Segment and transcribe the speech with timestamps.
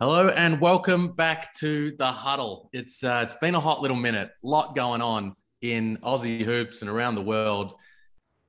[0.00, 2.70] Hello and welcome back to the huddle.
[2.72, 4.30] It's uh, it's been a hot little minute.
[4.44, 7.72] A lot going on in Aussie hoops and around the world.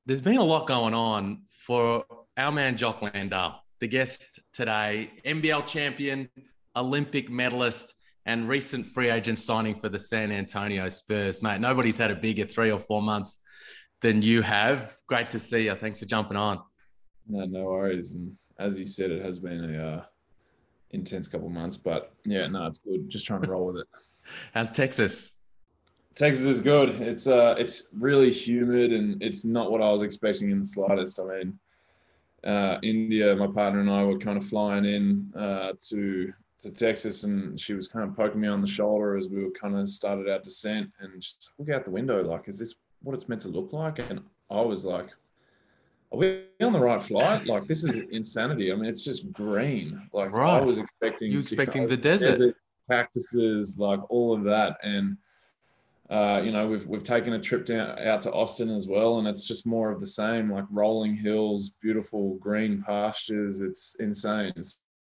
[0.06, 2.06] There's been a lot going on for
[2.38, 6.30] our man Jock Landale, the guest today, NBL champion,
[6.76, 7.96] Olympic medalist,
[8.28, 11.42] and recent free agent signing for the San Antonio Spurs.
[11.42, 13.40] Mate, nobody's had a bigger three or four months
[14.02, 14.96] than you have.
[15.08, 15.74] Great to see you.
[15.74, 16.60] Thanks for jumping on.
[17.28, 18.14] No, no worries.
[18.14, 20.06] And as you said, it has been a uh
[20.92, 21.78] intense couple months.
[21.78, 23.10] But yeah, no, it's good.
[23.10, 23.88] Just trying to roll with it.
[24.54, 25.36] How's Texas?
[26.16, 26.90] Texas is good.
[27.02, 31.20] It's uh, it's really humid and it's not what I was expecting in the slightest.
[31.20, 31.60] I mean,
[32.44, 37.24] uh, India, my partner and I were kind of flying in uh, to to Texas,
[37.24, 39.88] and she was kind of poking me on the shoulder as we were kind of
[39.88, 43.42] started our descent, and just look out the window, like, is this what it's meant
[43.42, 44.00] to look like?
[44.10, 45.08] And I was like,
[46.12, 47.46] are we on the right flight?
[47.46, 48.72] Like this is insanity.
[48.72, 50.10] I mean, it's just green.
[50.12, 50.62] Like right.
[50.62, 52.32] I was expecting you expecting the desert.
[52.32, 52.56] desert.
[52.90, 54.78] cactuses, like all of that.
[54.82, 55.18] And
[56.10, 59.28] uh, you know, we've we've taken a trip down out to Austin as well, and
[59.28, 63.62] it's just more of the same, like rolling hills, beautiful green pastures.
[63.62, 64.54] It's insane.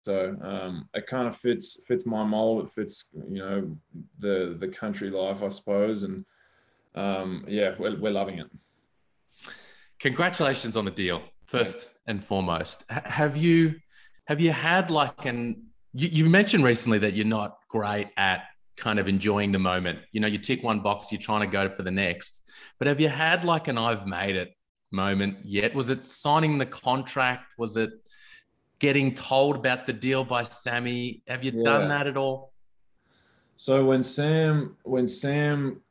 [0.04, 2.68] So um, it kind of fits fits my mold.
[2.68, 3.78] It fits, you know,
[4.20, 6.04] the the country life, I suppose.
[6.04, 6.23] And
[6.94, 8.48] um, yeah, we're, we're loving it
[10.00, 12.83] congratulations on the deal first and foremost.
[12.92, 13.75] H- have you
[14.28, 18.44] have you had like an you, you mentioned recently that you're not great at
[18.77, 20.00] kind of enjoying the moment.
[20.11, 22.42] You know, you tick one box, you're trying to go for the next.
[22.77, 24.55] But have you had like an I've made it
[24.92, 25.75] moment yet?
[25.75, 27.53] Was it signing the contract?
[27.58, 27.92] Was it
[28.80, 31.22] getting told about the deal by Sammy?
[31.27, 31.64] Have you yeah.
[31.64, 32.53] done that at all?
[33.58, 35.81] So when Sam when Sam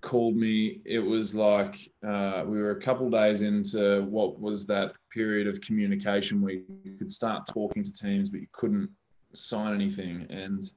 [0.00, 4.96] called me, it was like uh, we were a couple days into what was that
[5.12, 8.90] period of communication where you could start talking to teams, but you couldn't
[9.32, 10.26] sign anything.
[10.30, 10.70] And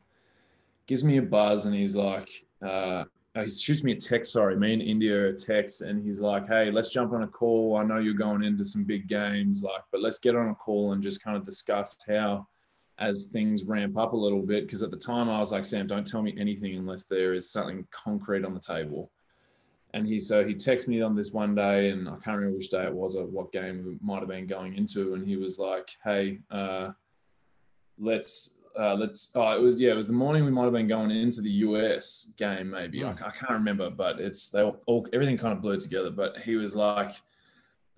[0.87, 2.29] gives me a buzz, and he's like,
[2.65, 3.05] uh,
[3.35, 4.33] he shoots me a text.
[4.33, 7.77] Sorry, me and India a text, and he's like, "Hey, let's jump on a call.
[7.77, 10.91] I know you're going into some big games, like, but let's get on a call
[10.91, 12.47] and just kind of discuss how."
[13.01, 15.87] As things ramp up a little bit because at the time I was like, Sam,
[15.87, 19.11] don't tell me anything unless there is something concrete on the table.
[19.93, 22.69] And he so he texted me on this one day, and I can't remember which
[22.69, 25.59] day it was or what game we might have been going into, and he was
[25.59, 26.91] like, "Hey, uh,
[27.99, 30.87] let's uh, let's oh it was yeah it was the morning we might have been
[30.87, 33.21] going into the US game maybe mm.
[33.21, 36.55] I, I, can't remember but it's they all everything kind of blurred together but he
[36.55, 37.11] was like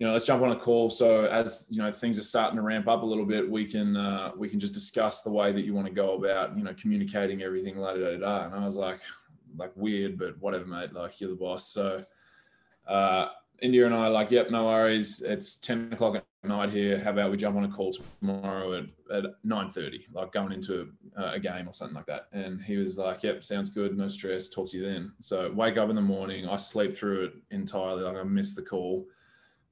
[0.04, 2.62] you know let's jump on a call so as you know things are starting to
[2.62, 5.64] ramp up a little bit we can uh, we can just discuss the way that
[5.64, 8.64] you want to go about you know communicating everything la da da da and I
[8.66, 9.00] was like
[9.56, 10.92] like weird, but whatever, mate.
[10.92, 11.66] Like you're the boss.
[11.66, 12.04] So
[12.86, 13.28] uh,
[13.60, 15.22] India and I like, yep, no worries.
[15.22, 16.98] It's 10 o'clock at night here.
[16.98, 21.32] How about we jump on a call tomorrow at, at 9.30, like going into a,
[21.32, 22.26] a, game or something like that.
[22.32, 23.96] And he was like, yep, sounds good.
[23.96, 24.48] No stress.
[24.48, 25.12] Talk to you then.
[25.20, 26.48] So wake up in the morning.
[26.48, 28.02] I sleep through it entirely.
[28.02, 29.06] Like I missed the call.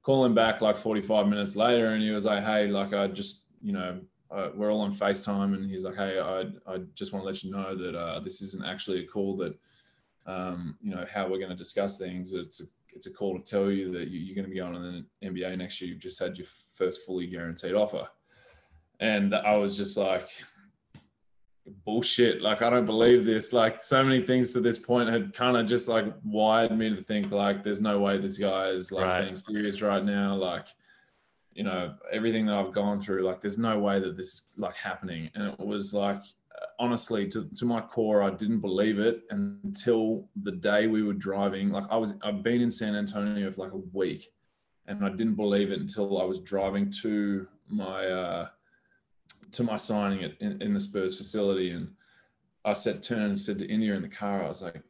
[0.03, 1.87] Call him back like 45 minutes later.
[1.87, 5.55] And he was like, hey, like I just, you know, uh, we're all on FaceTime
[5.55, 6.41] and he's like, hey, I,
[6.71, 9.57] I just want to let you know that uh, this isn't actually a call that–
[10.25, 12.33] um, you know how we're going to discuss things.
[12.33, 14.75] It's a, it's a call to tell you that you, are going to be on
[14.75, 15.91] an NBA next year.
[15.91, 18.07] You've just had your first fully guaranteed offer,
[18.99, 20.27] and I was just like,
[21.85, 22.41] bullshit.
[22.41, 23.53] Like I don't believe this.
[23.53, 27.03] Like so many things to this point had kind of just like wired me to
[27.03, 29.21] think like, there's no way this guy is like right.
[29.23, 30.35] being serious right now.
[30.35, 30.67] Like
[31.53, 33.23] you know everything that I've gone through.
[33.23, 36.21] Like there's no way that this is like happening, and it was like
[36.79, 41.69] honestly, to, to my core, I didn't believe it until the day we were driving.
[41.69, 44.31] Like I was, I've been in San Antonio for like a week,
[44.87, 48.47] and I didn't believe it until I was driving to my uh,
[49.53, 51.89] to my signing at, in, in the Spurs facility, and
[52.65, 54.81] I said, turned and said to India in the car, I was like,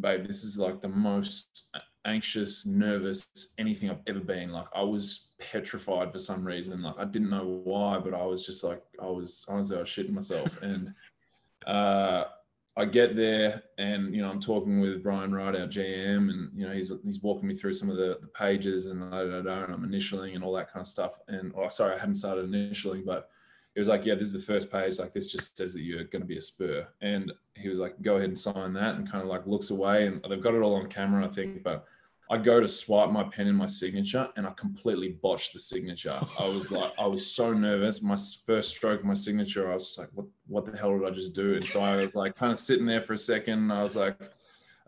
[0.00, 1.70] "Babe, this is like the most
[2.06, 4.52] anxious, nervous, anything I've ever been.
[4.52, 6.82] Like I was petrified for some reason.
[6.82, 9.88] Like I didn't know why, but I was just like I was honestly I was
[9.88, 10.56] shitting myself.
[10.66, 10.94] And
[11.66, 12.24] uh,
[12.76, 16.66] I get there and you know I'm talking with Brian Wright, our GM, and you
[16.66, 19.64] know he's he's walking me through some of the, the pages and da, da, da,
[19.64, 21.18] and I'm initialing and all that kind of stuff.
[21.28, 23.30] And oh, sorry, I hadn't started initialing, but
[23.76, 24.98] it was like, yeah, this is the first page.
[24.98, 26.88] Like this just says that you're going to be a Spur.
[27.02, 30.06] And he was like, go ahead and sign that, and kind of like looks away,
[30.06, 31.86] and they've got it all on camera, I think, but
[32.28, 36.20] I go to swipe my pen in my signature and I completely botched the signature.
[36.38, 38.02] I was like, I was so nervous.
[38.02, 41.12] My first stroke of my signature, I was like, what, what the hell did I
[41.12, 41.54] just do?
[41.54, 43.70] And so I was like, kind of sitting there for a second.
[43.70, 44.20] I was like,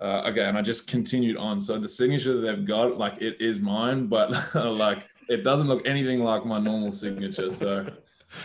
[0.01, 0.47] uh, okay.
[0.47, 1.61] And I just continued on.
[1.61, 4.99] So the signature that they've got, like, it is mine, but like,
[5.29, 7.53] it doesn't look anything like my normal signature.
[7.53, 7.89] So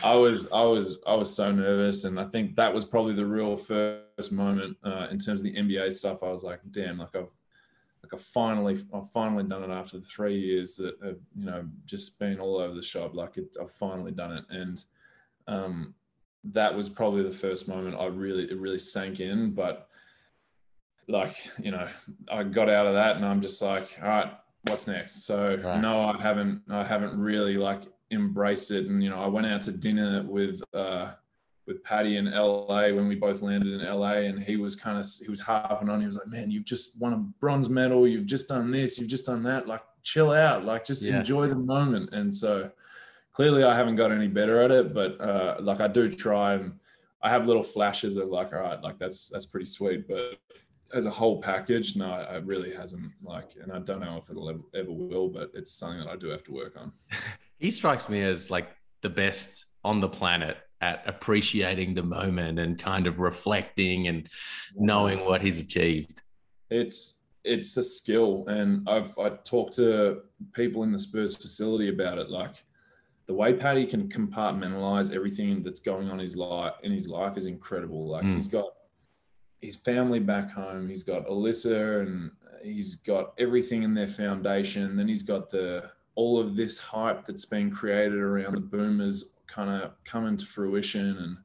[0.04, 3.26] I was, I was, I was so nervous, and I think that was probably the
[3.26, 6.24] real first moment uh, in terms of the NBA stuff.
[6.24, 7.32] I was like, damn, like I've,
[8.04, 11.66] like I finally, I've finally done it after the three years that have, you know,
[11.86, 13.14] just been all over the shop.
[13.14, 14.84] Like it, I've finally done it, and
[15.48, 15.94] um,
[16.46, 19.52] that was probably the first moment I really, it really sank in.
[19.52, 19.88] But
[21.08, 21.88] like, you know,
[22.32, 24.34] I got out of that, and I'm just like, all right,
[24.64, 25.26] what's next?
[25.26, 25.82] So right.
[25.82, 28.88] no, I haven't, I haven't really like embrace it.
[28.88, 31.13] And you know, I went out to dinner with uh,
[31.65, 35.06] with Patty in LA when we both landed in LA, and he was kind of
[35.21, 36.00] he was harping on.
[36.00, 38.07] He was like, "Man, you've just won a bronze medal.
[38.07, 38.98] You've just done this.
[38.98, 39.68] You've just done that.
[39.68, 40.65] Like, chill out.
[40.65, 41.19] Like, just yeah.
[41.19, 42.69] enjoy the moment." And so,
[43.31, 46.74] clearly, I haven't got any better at it, but uh, like I do try, and
[47.21, 50.39] I have little flashes of like, all right, like that's that's pretty sweet, but
[50.94, 53.12] as a whole package, no, it really hasn't.
[53.24, 56.15] Like, and I don't know if it'll ever, ever will, but it's something that I
[56.15, 56.92] do have to work on.
[57.63, 58.68] he strikes me as like
[59.04, 64.27] the best on the planet at appreciating the moment and kind of reflecting and
[64.75, 66.21] knowing what he's achieved.
[66.69, 72.18] It's it's a skill, and I've I talked to people in the Spurs facility about
[72.18, 72.30] it.
[72.30, 72.65] Like
[73.27, 77.38] the way Patty can compartmentalize everything that's going on in his life in his life
[77.38, 78.10] is incredible.
[78.10, 78.33] Like mm.
[78.33, 78.74] he's got
[79.62, 80.89] his family back home.
[80.89, 82.31] He's got Alyssa, and
[82.62, 84.98] he's got everything in their foundation.
[84.98, 89.69] Then he's got the all of this hype that's been created around the boomers kind
[89.69, 91.18] of coming to fruition.
[91.18, 91.38] And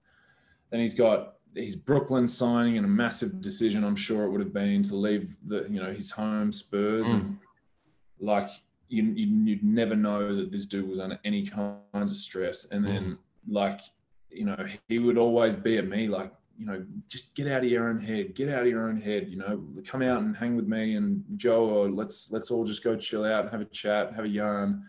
[0.70, 4.52] then he's got his Brooklyn signing and a massive decision, I'm sure it would have
[4.52, 7.08] been to leave the, you know, his home Spurs.
[7.08, 7.12] Mm.
[7.14, 7.38] And
[8.20, 8.50] like,
[8.88, 12.70] you, you'd never know that this dude was under any kinds of stress.
[12.70, 13.18] And then, mm.
[13.48, 13.80] like,
[14.30, 17.70] you know, he would always be at me like, you know, just get out of
[17.70, 20.56] your own head, get out of your own head, you know, come out and hang
[20.56, 23.66] with me and Joe, or let's, let's all just go chill out and have a
[23.66, 24.82] chat, have a yarn.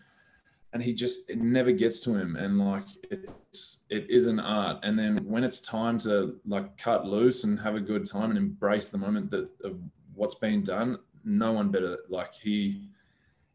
[0.72, 2.34] And he just, it never gets to him.
[2.36, 4.80] And like, it's, it is an art.
[4.82, 8.38] And then when it's time to like cut loose and have a good time and
[8.38, 9.78] embrace the moment that of
[10.14, 11.98] what's being done, no one better.
[12.08, 12.88] Like he,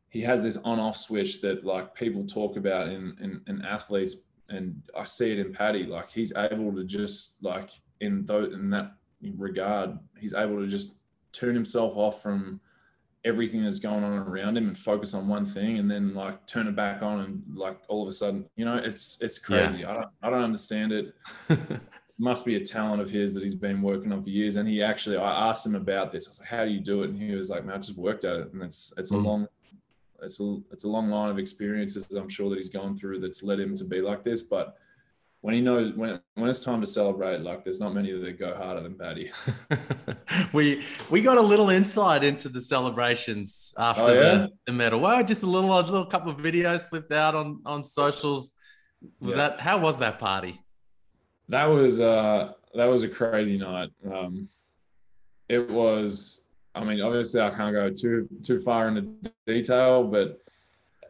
[0.10, 4.16] he has this on off switch that like people talk about in, in, in athletes
[4.48, 5.86] and I see it in Patty.
[5.86, 7.72] Like he's able to just like
[8.02, 10.96] in those in that regard, he's able to just
[11.32, 12.60] turn himself off from
[13.26, 16.68] everything that's going on around him and focus on one thing and then like turn
[16.68, 19.80] it back on and like all of a sudden you know it's it's crazy.
[19.80, 19.90] Yeah.
[19.90, 21.14] i don't i don't understand it.
[22.08, 24.58] It must be a talent of his that he's been working on for years.
[24.58, 26.28] And he actually i asked him about this.
[26.28, 27.10] I was like how do you do it?
[27.10, 28.54] And he was like man i just worked at it.
[28.54, 29.16] And it's it's mm.
[29.16, 29.48] a long
[30.22, 33.44] it's a it's a long line of experiences i'm sure that he's gone through that's
[33.44, 34.44] led him to be like this.
[34.44, 34.78] But
[35.46, 38.56] when he knows when when it's time to celebrate, like there's not many that go
[38.56, 39.30] harder than Patty.
[40.54, 44.38] we we got a little insight into the celebrations after oh, yeah?
[44.38, 45.00] the, the medal.
[45.00, 48.54] Well, just a little a little couple of videos slipped out on on socials.
[49.20, 49.50] Was yeah.
[49.50, 50.60] that how was that party?
[51.50, 53.92] That was uh that was a crazy night.
[54.12, 54.50] Um,
[55.48, 56.48] it was.
[56.74, 60.42] I mean, obviously, I can't go too too far into detail, but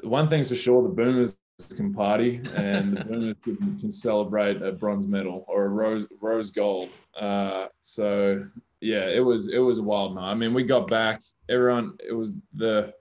[0.04, 1.38] one thing's for sure: the Boomers
[1.76, 6.90] can party and the Boomers can, celebrate a bronze medal or a rose rose gold.
[7.20, 8.46] Uh, so
[8.82, 10.32] yeah, it was it was a wild night.
[10.32, 11.22] I mean, we got back.
[11.50, 12.94] Everyone, it was the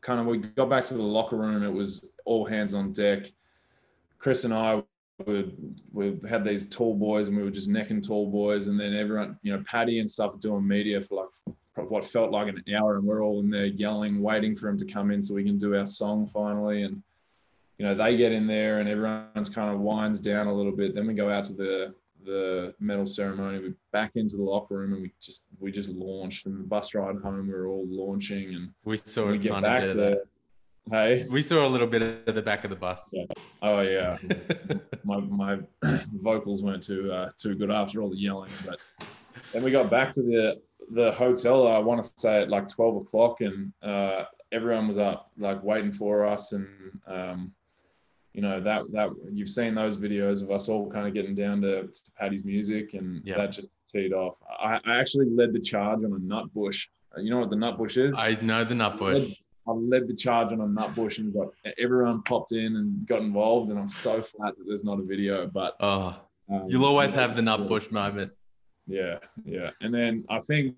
[0.00, 1.62] kind of we got back to the locker room.
[1.62, 3.26] It was all hands on deck.
[4.18, 4.82] Chris and I
[5.26, 5.56] would
[5.92, 9.38] we had these tall boys and we were just necking tall boys and then everyone
[9.42, 11.26] you know patty and stuff doing media for
[11.76, 14.78] like what felt like an hour and we're all in there yelling waiting for him
[14.78, 17.02] to come in so we can do our song finally and
[17.80, 20.94] you know, they get in there and everyone's kind of winds down a little bit.
[20.94, 21.94] Then we go out to the
[22.26, 23.58] the medal ceremony.
[23.58, 26.44] We back into the locker room and we just we just launched.
[26.44, 29.96] And the bus ride home, we are all launching and we saw we get back
[29.96, 30.18] there.
[30.90, 33.14] Hey, we saw a little bit of the back of the bus.
[33.14, 33.24] Yeah.
[33.62, 34.18] Oh yeah,
[35.04, 35.58] my my
[36.22, 38.50] vocals weren't too uh, too good after all the yelling.
[38.66, 38.78] But
[39.54, 40.60] then we got back to the
[40.90, 41.66] the hotel.
[41.66, 45.92] I want to say at like twelve o'clock, and uh, everyone was up like waiting
[45.92, 46.68] for us, and
[47.06, 47.52] um,
[48.32, 51.60] you know that that you've seen those videos of us all kind of getting down
[51.62, 53.36] to, to Patty's music, and yep.
[53.36, 54.36] that just teed off.
[54.62, 56.88] I, I, actually led the charge on a nut bush.
[57.16, 58.16] You know what the nut bush is?
[58.16, 59.16] I know the nut bush.
[59.16, 62.76] I led, I led the charge on a nut bush and got everyone popped in
[62.76, 63.70] and got involved.
[63.70, 66.16] And I'm so flat that there's not a video, but oh,
[66.48, 68.32] um, you'll always have the nut bush moment.
[68.86, 69.70] Yeah, yeah.
[69.80, 70.76] And then I think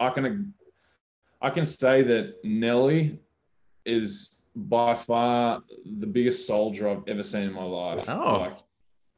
[0.00, 0.54] I can
[1.40, 3.18] I can say that Nelly
[3.86, 5.62] is by far
[5.98, 8.08] the biggest soldier I've ever seen in my life.
[8.08, 8.40] Oh.
[8.40, 8.58] Like,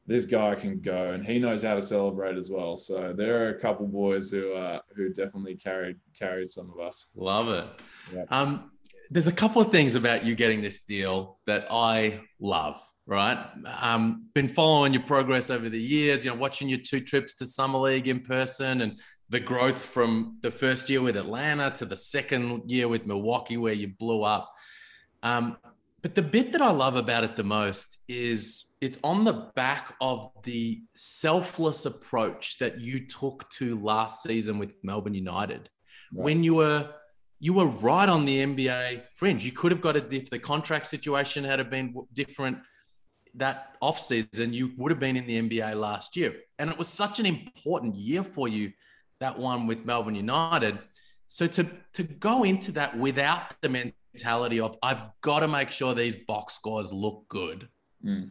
[0.06, 2.78] this guy can go and he knows how to celebrate as well.
[2.78, 7.06] So there are a couple boys who uh, who definitely carried carried some of us.
[7.14, 8.26] Love it.
[8.30, 8.70] Um,
[9.10, 12.80] there's a couple of things about you getting this deal that I love.
[13.08, 13.38] right?
[13.80, 17.46] Um, been following your progress over the years, you know, watching your two trips to
[17.46, 21.96] Summer League in person and the growth from the first year with Atlanta to the
[21.96, 24.52] second year with Milwaukee, where you blew up.
[25.22, 25.56] Um,
[26.00, 29.94] but the bit that I love about it the most is it's on the back
[30.00, 35.68] of the selfless approach that you took to last season with Melbourne United.
[36.12, 36.24] Right.
[36.24, 36.90] When you were
[37.40, 39.44] you were right on the NBA fringe.
[39.44, 42.58] You could have got it if the contract situation had been different
[43.34, 46.34] that off season, you would have been in the NBA last year.
[46.58, 48.72] And it was such an important year for you,
[49.20, 50.78] that one with Melbourne United.
[51.26, 55.94] So to to go into that without the mentality of I've got to make sure
[55.94, 57.68] these box scores look good.
[58.04, 58.30] Mm.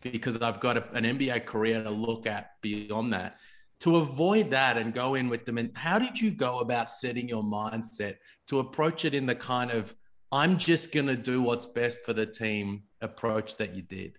[0.00, 3.36] Because I've got a, an NBA career to look at beyond that
[3.80, 7.28] to avoid that and go in with them and how did you go about setting
[7.28, 8.16] your mindset
[8.46, 9.94] to approach it in the kind of
[10.32, 14.18] i'm just going to do what's best for the team approach that you did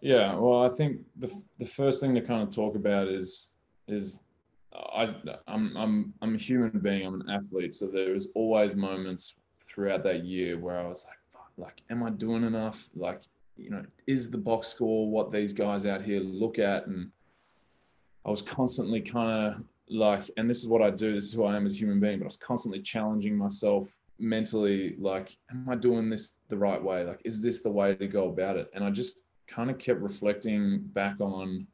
[0.00, 3.52] yeah well i think the, the first thing to kind of talk about is
[3.88, 4.22] is
[4.72, 5.14] I,
[5.46, 7.06] I'm, I'm, I'm a human being.
[7.06, 7.74] I'm an athlete.
[7.74, 9.34] So there was always moments
[9.66, 11.16] throughout that year where I was like,
[11.58, 12.88] like, am I doing enough?
[12.94, 13.22] Like,
[13.56, 16.86] you know, is the box score what these guys out here look at?
[16.86, 17.10] And
[18.24, 21.44] I was constantly kind of like, and this is what I do, this is who
[21.44, 25.66] I am as a human being, but I was constantly challenging myself mentally, like, am
[25.68, 27.04] I doing this the right way?
[27.04, 28.70] Like, is this the way to go about it?
[28.74, 31.66] And I just kind of kept reflecting back on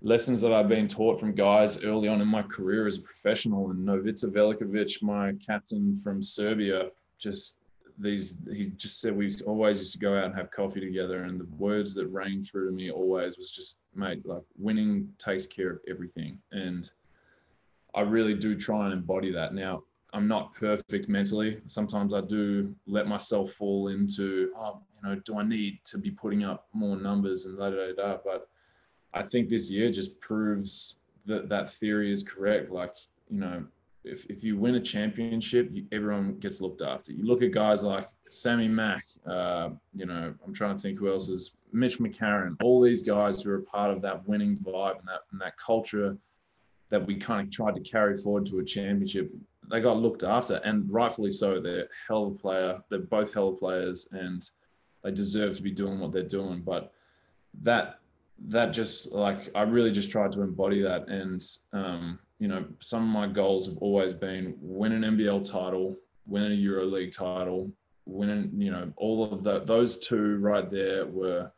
[0.00, 3.70] lessons that I've been taught from guys early on in my career as a professional.
[3.70, 7.58] And Novica Veličković, my captain from Serbia, just
[7.98, 11.24] these he just said we always used to go out and have coffee together.
[11.24, 15.46] And the words that rang through to me always was just mate like winning takes
[15.46, 16.38] care of everything.
[16.52, 16.90] And
[17.94, 19.52] i really do try and embody that.
[19.52, 21.60] Now i'm not perfect mentally.
[21.66, 26.10] Sometimes i do let myself fall into oh you know do i need to be
[26.10, 28.48] putting up more numbers and da da da but
[29.14, 30.96] i think this year just proves
[31.26, 32.94] that that theory is correct like
[33.30, 33.64] you know
[34.04, 37.12] if, if you win a championship, you, everyone gets looked after.
[37.12, 41.10] You look at guys like Sammy Mack, uh, you know, I'm trying to think who
[41.10, 45.08] else is Mitch McCarron, all these guys who are part of that winning vibe and
[45.08, 46.16] that and that culture
[46.90, 49.30] that we kind of tried to carry forward to a championship.
[49.70, 51.60] They got looked after, and rightfully so.
[51.60, 52.82] They're hell of a player.
[52.88, 54.48] They're both hell of players, and
[55.04, 56.62] they deserve to be doing what they're doing.
[56.62, 56.92] But
[57.62, 57.97] that
[58.46, 63.02] that just like I really just tried to embody that, and um, you know, some
[63.02, 67.72] of my goals have always been win an NBL title, win a EuroLeague title,
[68.06, 71.50] win, you know, all of the, those two right there were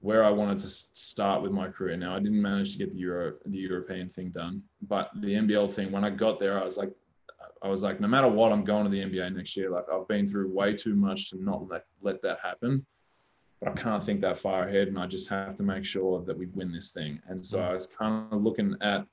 [0.00, 1.96] where I wanted to start with my career.
[1.96, 5.70] Now I didn't manage to get the Euro, the European thing done, but the NBL
[5.70, 6.92] thing, when I got there, I was like,
[7.62, 9.70] I was like, no matter what, I'm going to the NBA next year.
[9.70, 12.84] Like I've been through way too much to not let, let that happen.
[13.64, 16.36] But I can't think that far ahead and I just have to make sure that
[16.36, 17.18] we win this thing.
[17.28, 19.06] And so I was kind of looking at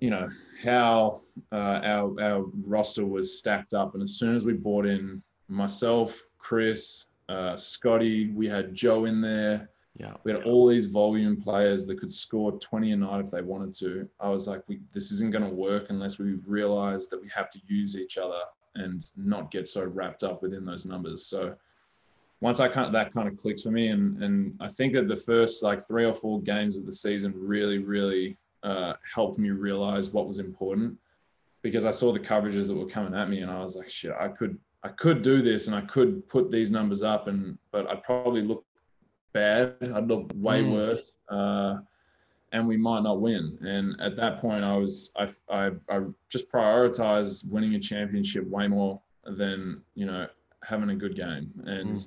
[0.00, 0.28] you know
[0.62, 5.22] how uh, our our roster was stacked up, and as soon as we brought in
[5.48, 9.70] myself, Chris, uh, Scotty, we had Joe in there.
[9.96, 13.40] Yeah, we had all these volume players that could score 20 a night if they
[13.40, 14.08] wanted to.
[14.20, 17.50] I was like, we, this isn't going to work unless we realize that we have
[17.50, 18.40] to use each other
[18.74, 21.24] and not get so wrapped up within those numbers.
[21.26, 21.56] So
[22.40, 25.08] once I kind of, that kind of clicks for me, and and I think that
[25.08, 29.50] the first like three or four games of the season really, really uh, helped me
[29.50, 30.96] realize what was important
[31.62, 34.12] because I saw the coverages that were coming at me and I was like, shit,
[34.18, 37.90] I could I could do this and I could put these numbers up and but
[37.90, 38.64] I'd probably look
[39.32, 39.74] bad.
[39.94, 40.72] I'd look way mm.
[40.72, 41.12] worse.
[41.28, 41.78] Uh,
[42.52, 43.58] and we might not win.
[43.60, 48.68] And at that point, I was I, I, I just prioritized winning a championship way
[48.68, 50.26] more than you know
[50.62, 52.06] having a good game and mm.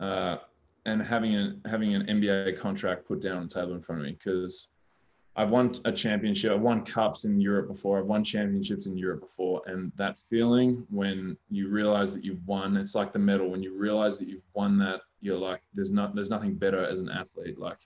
[0.00, 0.38] Uh,
[0.86, 4.06] and having a having an NBA contract put down on the table in front of
[4.06, 4.70] me because
[5.38, 9.20] I've won a championship, I've won cups in Europe before, I've won championships in Europe
[9.20, 9.62] before.
[9.66, 13.48] And that feeling when you realize that you've won, it's like the medal.
[13.48, 16.98] When you realize that you've won that, you're like, there's not there's nothing better as
[16.98, 17.56] an athlete.
[17.56, 17.78] Like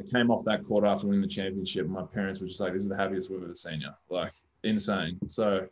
[0.00, 1.86] I came off that court after winning the championship.
[1.86, 3.90] My parents were just like, this is the happiest we've ever seen you.
[4.08, 4.32] Like
[4.64, 5.16] insane.
[5.28, 5.68] So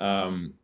[0.00, 0.54] um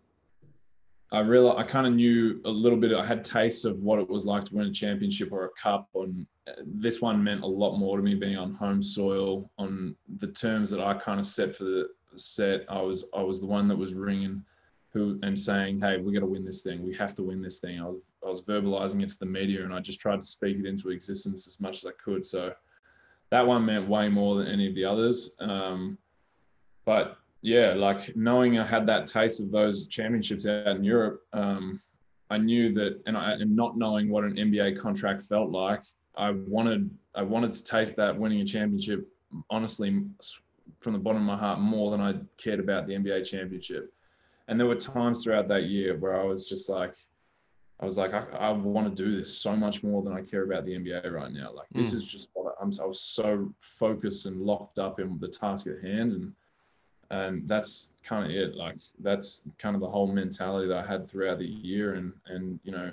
[1.12, 2.92] I I kind of knew a little bit.
[2.94, 5.88] I had tastes of what it was like to win a championship or a cup.
[5.92, 6.26] On
[6.64, 10.70] this one meant a lot more to me being on home soil, on the terms
[10.70, 12.64] that I kind of set for the set.
[12.68, 14.42] I was I was the one that was ringing,
[14.94, 16.82] who and saying, "Hey, we got to win this thing.
[16.82, 19.64] We have to win this thing." I was I was verbalizing it to the media,
[19.64, 22.24] and I just tried to speak it into existence as much as I could.
[22.24, 22.54] So
[23.28, 25.36] that one meant way more than any of the others.
[25.40, 25.98] Um,
[26.86, 31.80] but yeah, like knowing I had that taste of those championships out in Europe, um,
[32.30, 35.82] I knew that, and I and not knowing what an NBA contract felt like,
[36.16, 39.06] I wanted I wanted to taste that winning a championship.
[39.50, 40.02] Honestly,
[40.80, 43.92] from the bottom of my heart, more than I cared about the NBA championship.
[44.48, 46.94] And there were times throughout that year where I was just like,
[47.80, 50.44] I was like, I, I want to do this so much more than I care
[50.44, 51.52] about the NBA right now.
[51.52, 51.94] Like this mm.
[51.94, 52.70] is just what I'm.
[52.80, 56.32] I was so focused and locked up in the task at hand, and
[57.12, 58.56] and that's kind of it.
[58.56, 62.58] Like that's kind of the whole mentality that I had throughout the year, and and
[62.64, 62.90] you know,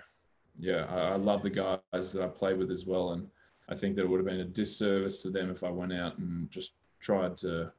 [0.59, 3.27] yeah, I, I love the guys that I played with as well, and
[3.69, 6.17] I think that it would have been a disservice to them if I went out
[6.17, 7.71] and just tried to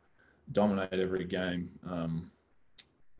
[0.52, 1.70] dominate every game.
[1.88, 2.30] Um,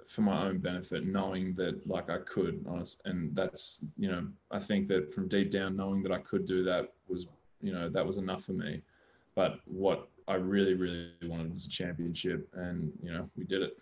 [0.07, 4.59] for my own benefit, knowing that like I could, honest, and that's you know I
[4.59, 7.29] think that from deep down knowing that I could do that was
[7.61, 8.83] you know that was enough for me.
[9.37, 13.79] But what I really really wanted a championship, and you know we did it.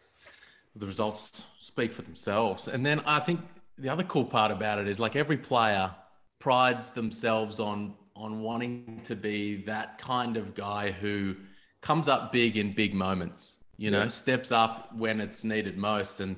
[0.76, 3.40] The results speak for themselves, and then I think
[3.76, 5.94] the other cool part about it is like every player
[6.38, 11.36] prides themselves on on wanting to be that kind of guy who
[11.80, 14.06] comes up big in big moments you know, yeah.
[14.08, 16.20] steps up when it's needed most.
[16.20, 16.36] And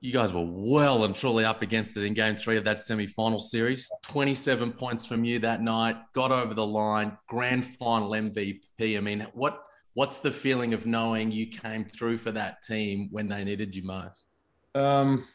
[0.00, 3.06] you guys were well and truly up against it in game three of that semi
[3.06, 3.90] final series.
[4.02, 8.96] 27 points from you that night, got over the line, grand final MVP.
[8.96, 9.60] I mean, what
[9.94, 13.82] what's the feeling of knowing you came through for that team when they needed you
[13.82, 14.28] most?
[14.76, 15.26] Um,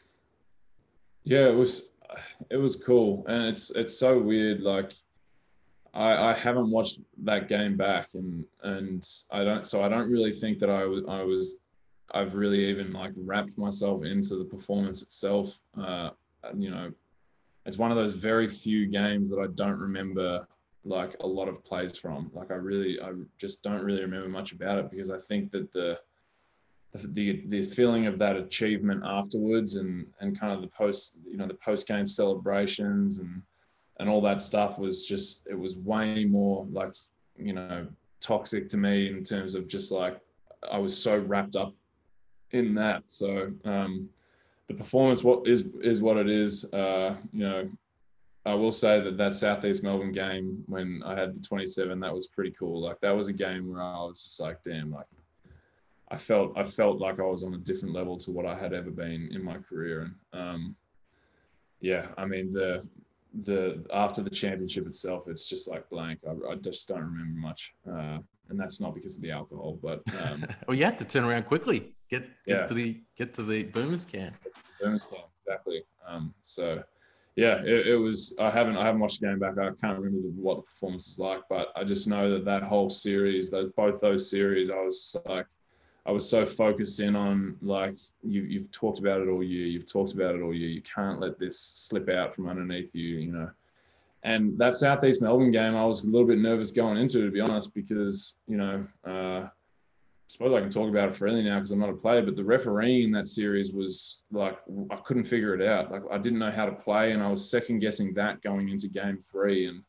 [1.24, 1.92] yeah, it was
[2.50, 4.60] it was cool, and it's it's so weird.
[4.60, 4.92] Like
[5.92, 9.66] I, I haven't watched that game back, and and I don't.
[9.66, 11.56] So I don't really think that I was I was
[12.14, 15.58] I've really even like wrapped myself into the performance itself.
[15.76, 16.10] Uh,
[16.56, 16.92] you know,
[17.66, 20.46] it's one of those very few games that I don't remember
[20.84, 22.30] like a lot of plays from.
[22.32, 25.72] Like I really, I just don't really remember much about it because I think that
[25.72, 25.98] the
[26.94, 31.48] the the feeling of that achievement afterwards and and kind of the post you know
[31.48, 33.42] the post game celebrations and
[33.98, 36.94] and all that stuff was just it was way more like
[37.36, 37.88] you know
[38.20, 40.20] toxic to me in terms of just like
[40.70, 41.74] I was so wrapped up
[42.54, 43.02] in that.
[43.08, 44.08] So um,
[44.68, 46.72] the performance what is is what it is.
[46.72, 47.70] Uh, you know,
[48.46, 52.26] I will say that that Southeast Melbourne game when I had the 27, that was
[52.28, 52.80] pretty cool.
[52.80, 55.06] Like that was a game where I was just like, damn, like
[56.10, 58.72] I felt I felt like I was on a different level to what I had
[58.72, 60.02] ever been in my career.
[60.32, 60.76] And um,
[61.80, 62.86] yeah, I mean the
[63.42, 66.20] the after the championship itself, it's just like blank.
[66.26, 70.02] I, I just don't remember much, uh, and that's not because of the alcohol, but
[70.22, 71.93] um, well, you had to turn around quickly.
[72.14, 72.66] Get get yeah.
[72.66, 74.36] to the get to the boomers camp.
[74.80, 75.82] Boomers camp, exactly.
[76.06, 76.82] Um, so
[77.36, 78.36] yeah, it, it, was.
[78.38, 79.58] I haven't I haven't watched the game back.
[79.58, 82.62] I can't remember the, what the performance is like, but I just know that that
[82.62, 85.46] whole series, those both those series, I was like
[86.06, 89.66] I was so focused in on like you, you've talked about it all year.
[89.66, 90.68] You've talked about it all year.
[90.68, 93.16] You can't let this slip out from underneath you.
[93.16, 93.50] You know,
[94.22, 97.30] and that Southeast Melbourne game, I was a little bit nervous going into it, to
[97.30, 99.48] be honest, because you know, uh,
[100.28, 102.22] suppose I can talk about it freely now because I'm not a player.
[102.22, 104.58] But the refereeing in that series was like
[104.90, 105.90] I couldn't figure it out.
[105.92, 108.88] Like I didn't know how to play, and I was second guessing that going into
[108.88, 109.82] game three, and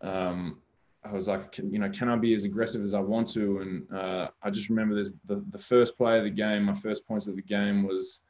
[0.00, 0.58] um,
[1.04, 3.60] I was like, can, you know, can I be as aggressive as I want to?
[3.60, 7.06] And uh, I just remember this, the, the first play of the game, my first
[7.06, 8.24] points of the game was,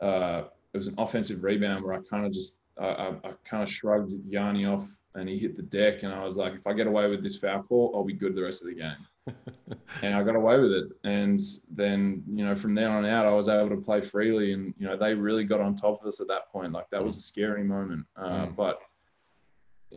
[0.00, 3.62] uh, it was an offensive rebound where I kind of just, I, I, I kind
[3.62, 6.02] of shrugged Yanni off and he hit the deck.
[6.02, 8.34] And I was like, if I get away with this foul call, I'll be good
[8.34, 8.96] the rest of the game.
[10.02, 10.88] and I got away with it.
[11.04, 14.52] And then, you know, from there on out, I was able to play freely.
[14.52, 16.72] And, you know, they really got on top of us at that point.
[16.72, 18.06] Like that was a scary moment.
[18.16, 18.56] Uh, mm.
[18.56, 18.80] But,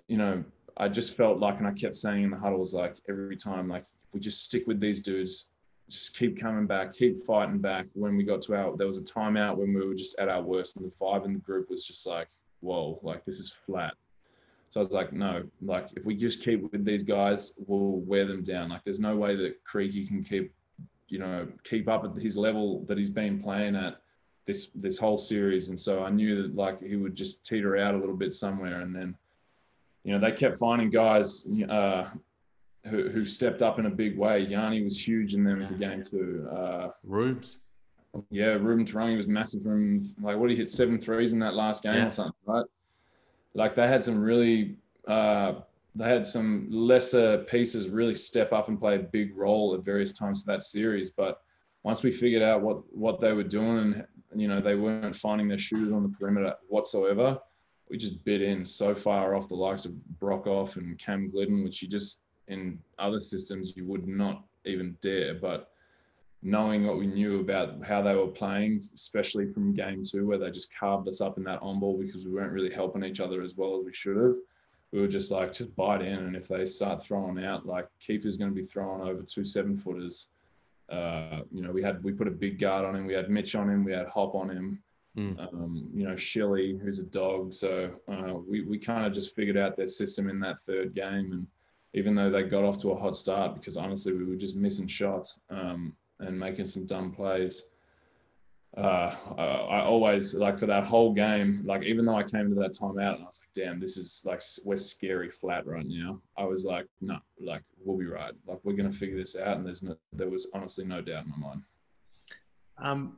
[0.07, 0.43] you know,
[0.77, 3.85] I just felt like, and I kept saying in the huddles, like every time, like
[4.13, 5.49] we just stick with these dudes,
[5.89, 7.85] just keep coming back, keep fighting back.
[7.93, 10.41] When we got to our, there was a timeout when we were just at our
[10.41, 12.27] worst, and the five in the group was just like,
[12.61, 13.93] whoa, like this is flat.
[14.71, 18.25] So I was like, no, like if we just keep with these guys, we'll wear
[18.25, 18.69] them down.
[18.69, 20.53] Like there's no way that Creaky can keep,
[21.09, 23.97] you know, keep up at his level that he's been playing at
[24.47, 25.67] this this whole series.
[25.67, 28.79] And so I knew that like he would just teeter out a little bit somewhere,
[28.79, 29.13] and then
[30.05, 32.05] you know, they kept finding guys uh,
[32.85, 34.39] who, who stepped up in a big way.
[34.39, 35.67] Yanni was huge in them yeah.
[35.67, 36.47] for game two.
[36.49, 37.59] Uh, Rubes.
[38.29, 41.55] Yeah, Reuben Te Rangi was massive from like what he hit seven threes in that
[41.55, 42.07] last game yeah.
[42.07, 42.65] or something, right?
[43.53, 45.53] Like they had some really uh,
[45.95, 50.13] they had some lesser pieces really step up and play a big role at various
[50.13, 51.09] times of that series.
[51.09, 51.41] But
[51.83, 55.47] once we figured out what what they were doing and you know they weren't finding
[55.47, 57.39] their shoes on the perimeter whatsoever,
[57.89, 61.81] we just bit in so far off the likes of Broekhoff and Cam Gliddon, which
[61.81, 65.33] you just in other systems you would not even dare.
[65.35, 65.70] But
[66.43, 70.49] knowing what we knew about how they were playing, especially from game two, where they
[70.49, 73.41] just carved us up in that on ball because we weren't really helping each other
[73.41, 74.35] as well as we should have.
[74.91, 76.17] We were just like, just bite in.
[76.17, 79.77] And if they start throwing out, like Keifer's going to be throwing over two seven
[79.77, 80.31] footers.
[80.89, 83.05] Uh, you know, we had, we put a big guard on him.
[83.05, 83.85] We had Mitch on him.
[83.85, 84.83] We had Hop on him.
[85.17, 85.39] Mm.
[85.53, 87.53] Um, you know, Shilly, who's a dog.
[87.53, 91.31] So uh, we, we kind of just figured out their system in that third game.
[91.31, 91.47] And
[91.93, 94.87] even though they got off to a hot start, because honestly, we were just missing
[94.87, 95.39] shots.
[95.49, 97.69] Um, and making some dumb plays.
[98.77, 102.71] Uh, I always like for that whole game, like even though I came into that
[102.71, 106.21] timeout and I was like, damn, this is like we're scary flat right now.
[106.37, 108.31] I was like, no, like we'll be right.
[108.47, 109.57] Like we're gonna figure this out.
[109.57, 111.63] And there's no, there was honestly no doubt in my mind.
[112.77, 113.17] Um,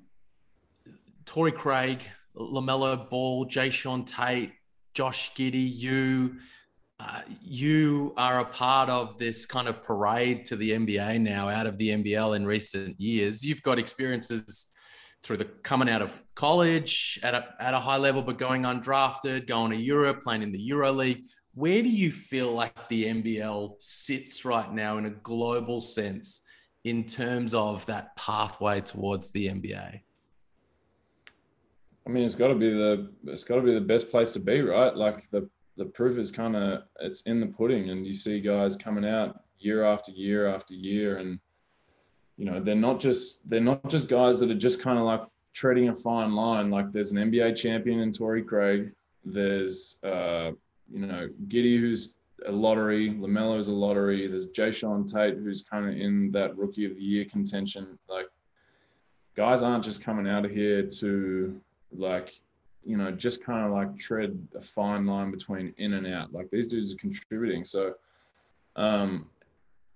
[1.26, 2.02] Torrey Craig,
[2.36, 4.54] LaMelo Ball, Jae'Sean Tate,
[4.96, 6.38] Josh Giddey, you
[7.00, 11.66] uh, you are a part of this kind of parade to the NBA now out
[11.66, 13.44] of the NBL in recent years.
[13.44, 14.68] You've got experiences
[15.24, 19.48] through the coming out of college at a, at a high level, but going undrafted,
[19.48, 21.24] going to Europe, playing in the Euro League.
[21.56, 26.42] Where do you feel like the NBL sits right now in a global sense
[26.84, 30.02] in terms of that pathway towards the NBA?
[32.06, 34.40] I mean, it's got to be the it's got to be the best place to
[34.40, 34.94] be, right?
[34.94, 38.76] Like the the proof is kind of it's in the pudding, and you see guys
[38.76, 41.40] coming out year after year after year, and
[42.38, 45.24] you know they're not just they're not just guys that are just kind of like
[45.54, 46.70] treading a fine line.
[46.70, 48.94] Like there's an NBA champion in Torrey Craig.
[49.26, 50.52] There's uh,
[50.92, 53.12] you know Giddey who's a lottery.
[53.12, 54.28] LaMelo is a lottery.
[54.28, 57.98] There's Jae'Sean Tate who's kind of in that rookie of the year contention.
[58.10, 58.28] Like
[59.36, 61.60] guys aren't just coming out of here to
[61.92, 62.40] like
[62.86, 66.34] you know, just kind of like tread a fine line between in and out.
[66.34, 67.64] Like these dudes are contributing.
[67.64, 67.96] So
[68.76, 69.30] um,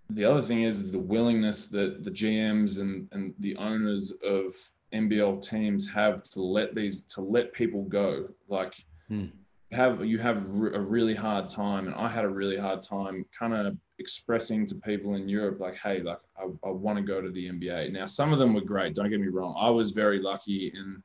[0.09, 4.55] the other thing is the willingness that the GMs and, and the owners of
[4.93, 8.27] NBL teams have to let these to let people go.
[8.47, 8.73] Like
[9.09, 9.25] hmm.
[9.71, 13.53] have you have a really hard time, and I had a really hard time kind
[13.53, 17.29] of expressing to people in Europe like, hey, like I, I want to go to
[17.29, 17.91] the NBA.
[17.91, 18.95] Now some of them were great.
[18.95, 19.55] Don't get me wrong.
[19.59, 21.03] I was very lucky in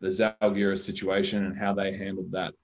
[0.00, 2.54] the Zalgiris situation and how they handled that.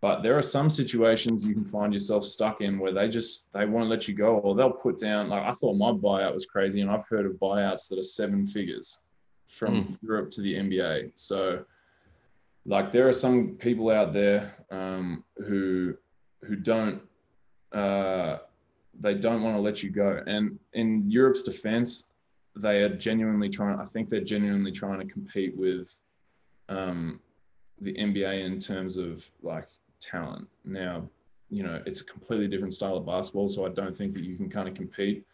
[0.00, 3.64] But there are some situations you can find yourself stuck in where they just they
[3.64, 5.30] won't let you go, or they'll put down.
[5.30, 8.46] Like I thought my buyout was crazy, and I've heard of buyouts that are seven
[8.46, 8.98] figures
[9.48, 9.98] from mm.
[10.02, 11.12] Europe to the NBA.
[11.14, 11.64] So,
[12.66, 15.96] like there are some people out there um, who
[16.42, 17.00] who don't
[17.72, 18.38] uh,
[19.00, 20.22] they don't want to let you go.
[20.26, 22.10] And in Europe's defense,
[22.56, 23.80] they are genuinely trying.
[23.80, 25.96] I think they're genuinely trying to compete with
[26.68, 27.20] um,
[27.80, 29.68] the NBA in terms of like
[30.00, 30.48] talent.
[30.64, 31.08] Now,
[31.50, 34.36] you know, it's a completely different style of basketball, so I don't think that you
[34.36, 35.24] can kind of compete.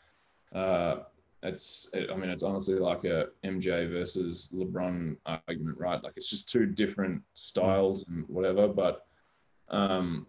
[0.53, 0.97] Uh,
[1.43, 6.03] it's, I mean, it's honestly like a MJ versus LeBron argument, right?
[6.03, 8.69] Like it's just two different styles and whatever.
[8.69, 9.07] But
[9.71, 10.27] um,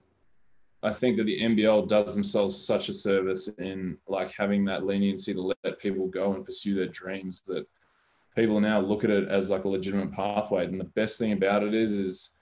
[0.83, 5.33] I think that the NBL does themselves such a service in like having that leniency
[5.33, 7.67] to let people go and pursue their dreams that
[8.35, 10.65] people now look at it as like a legitimate pathway.
[10.65, 12.33] And the best thing about it is, is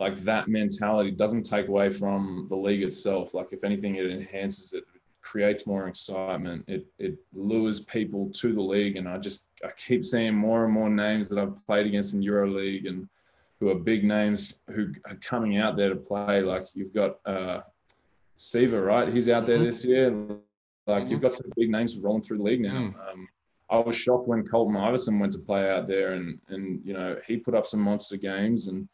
[0.00, 3.34] like that mentality doesn't take away from the league itself.
[3.34, 4.84] Like if anything, it enhances it,
[5.22, 6.64] creates more excitement.
[6.68, 8.96] It it lures people to the league.
[8.96, 12.22] And I just I keep seeing more and more names that I've played against in
[12.22, 13.08] Euro League and
[13.58, 16.42] who are big names who are coming out there to play.
[16.42, 17.60] Like you've got uh
[18.36, 19.12] Siva, right?
[19.12, 19.66] He's out there mm-hmm.
[19.66, 20.10] this year.
[20.10, 21.10] Like mm-hmm.
[21.10, 22.74] you've got some big names rolling through the league now.
[22.74, 22.94] Mm.
[23.10, 23.28] Um,
[23.74, 27.16] I was shocked when Colton Iverson went to play out there, and and you know
[27.26, 28.88] he put up some monster games, and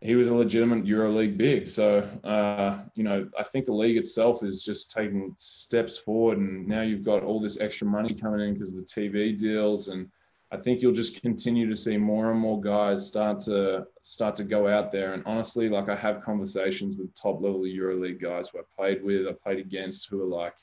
[0.00, 1.68] he was a legitimate EuroLeague big.
[1.68, 6.66] So uh, you know I think the league itself is just taking steps forward, and
[6.66, 10.08] now you've got all this extra money coming in because of the TV deals, and
[10.50, 14.44] I think you'll just continue to see more and more guys start to start to
[14.44, 15.14] go out there.
[15.14, 19.28] And honestly, like I have conversations with top level EuroLeague guys who I played with,
[19.28, 20.54] I played against, who are like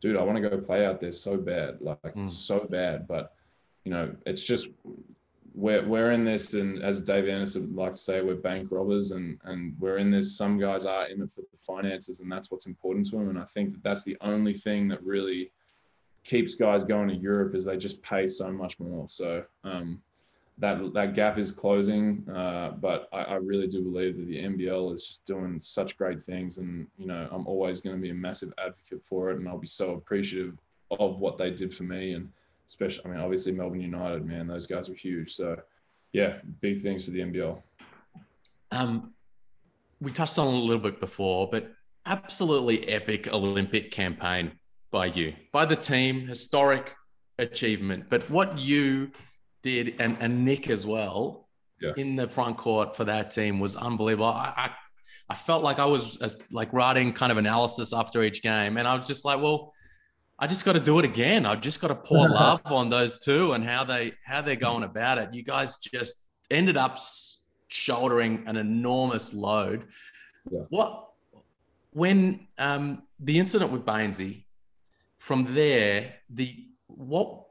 [0.00, 2.28] dude, I want to go play out there so bad, like mm.
[2.28, 3.06] so bad.
[3.06, 3.34] But
[3.84, 4.68] you know, it's just
[5.54, 9.10] we're we're in this, and as Dave Andersen would like to say, we're bank robbers,
[9.10, 10.36] and and we're in this.
[10.36, 13.28] Some guys are in it for the finances, and that's what's important to them.
[13.30, 15.52] And I think that that's the only thing that really
[16.24, 19.08] keeps guys going to Europe is they just pay so much more.
[19.08, 20.00] So um,
[20.60, 22.24] that that gap is closing.
[22.32, 26.22] Uh, but I, I, really do believe that the NBL is just doing such great
[26.22, 29.48] things, and you know I'm always going to be a massive advocate for it, and
[29.48, 30.58] I'll be so appreciative
[30.90, 32.30] of what they did for me, and
[32.68, 35.34] especially I mean obviously Melbourne United, man, those guys were huge.
[35.34, 35.56] So
[36.12, 37.60] yeah, big things for the NBL.
[38.70, 39.14] Um,
[40.00, 41.72] we touched on a little bit before, but
[42.04, 44.52] absolutely epic Olympic campaign
[44.90, 46.94] by you, by the team, historic,
[47.38, 48.04] achievement.
[48.10, 49.10] But what you
[49.62, 51.48] did, and, and Nick as well,
[51.80, 51.92] Yeah.
[51.96, 54.26] in the front court for that team was unbelievable.
[54.26, 54.70] I, I,
[55.30, 58.86] I felt like I was uh, like writing kind of analysis after each game, and
[58.88, 59.72] I was just like, well,
[60.38, 61.44] I just got to do it again.
[61.46, 64.82] I just got to pour love on those two and how they how they're going
[64.84, 65.34] about it.
[65.34, 66.98] You guys just ended up
[67.68, 69.86] shouldering an enormous load.
[70.50, 70.60] Yeah.
[70.70, 71.08] What
[71.92, 74.44] when um, the incident with Baynesy,
[75.18, 77.44] from there, the what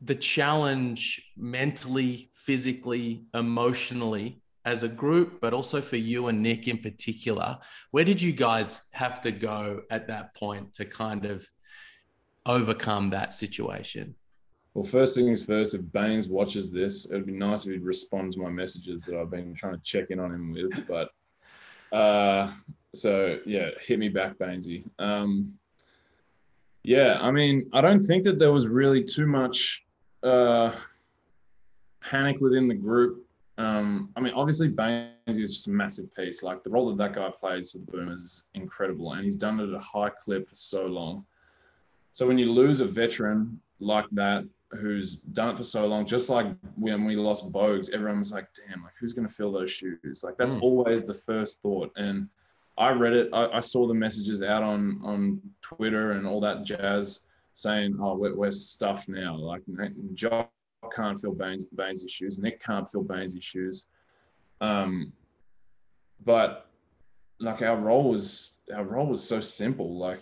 [0.00, 6.78] the challenge mentally, physically, emotionally as a group, but also for you and Nick in
[6.78, 7.58] particular,
[7.92, 11.48] where did you guys have to go at that point to kind of
[12.44, 14.14] overcome that situation?
[14.74, 18.40] Well, first things first, if Baynes watches this, it'd be nice if he'd respond to
[18.40, 20.86] my messages that I've been trying to check in on him with.
[20.86, 21.10] But
[21.96, 22.52] uh,
[22.94, 24.84] so yeah, hit me back, Baynesy.
[24.98, 25.54] Um,
[26.82, 29.85] yeah, I mean, I don't think that there was really too much
[30.22, 30.72] uh,
[32.02, 33.26] panic within the group.
[33.58, 36.42] Um, I mean, obviously, Baynes is just a massive piece.
[36.42, 39.60] Like the role that that guy plays for the Boomers is incredible, and he's done
[39.60, 41.24] it at a high clip for so long.
[42.12, 46.28] So when you lose a veteran like that, who's done it for so long, just
[46.28, 49.70] like when we lost Bogues, everyone was like, "Damn, like who's going to fill those
[49.70, 50.62] shoes?" Like that's Mm.
[50.62, 51.92] always the first thought.
[51.96, 52.28] And
[52.76, 53.30] I read it.
[53.32, 57.26] I, I saw the messages out on on Twitter and all that jazz
[57.56, 59.62] saying, "Oh, we're, we're stuffed now." Like
[60.14, 60.50] Jock
[60.94, 62.38] can't fill Baynes Baynes' shoes.
[62.38, 63.86] Nick can't fill Baynes' shoes.
[64.60, 65.12] Um,
[66.24, 66.68] but
[67.40, 69.98] like our role was our role was so simple.
[69.98, 70.20] Like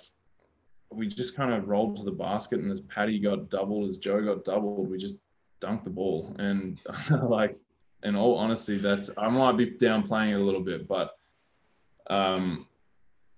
[0.91, 4.25] we just kind of rolled to the basket, and as Patty got doubled, as Joe
[4.25, 5.17] got doubled, we just
[5.61, 6.35] dunked the ball.
[6.39, 6.81] And
[7.23, 7.57] like,
[8.05, 11.17] in all honesty, that's I might be downplaying it a little bit, but
[12.09, 12.67] um,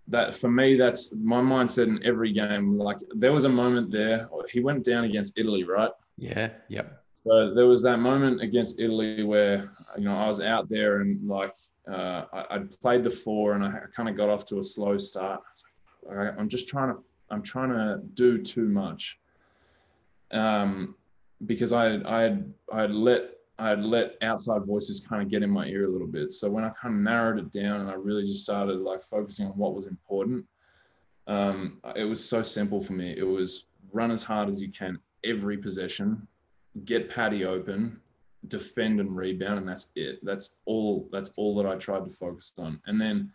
[0.08, 2.78] that for me, that's my mindset in every game.
[2.78, 4.28] Like there was a moment there.
[4.50, 5.90] He went down against Italy, right?
[6.16, 6.50] Yeah.
[6.68, 7.02] Yep.
[7.24, 11.26] So there was that moment against Italy where you know I was out there and
[11.28, 11.54] like
[11.90, 14.96] uh, I, I'd played the four and I kind of got off to a slow
[14.96, 15.40] start.
[15.40, 19.18] I was like, "All right, I'm just trying to I'm trying to do too much,
[20.30, 20.94] um,
[21.46, 25.42] because I I had I had let I had let outside voices kind of get
[25.42, 26.30] in my ear a little bit.
[26.30, 29.46] So when I kind of narrowed it down and I really just started like focusing
[29.46, 30.44] on what was important,
[31.26, 33.14] um, it was so simple for me.
[33.16, 36.26] It was run as hard as you can every possession,
[36.84, 38.00] get Patty open,
[38.48, 40.24] defend and rebound, and that's it.
[40.24, 41.08] That's all.
[41.12, 42.80] That's all that I tried to focus on.
[42.86, 43.32] And then,